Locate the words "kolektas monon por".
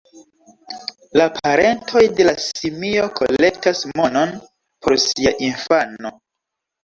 3.19-4.97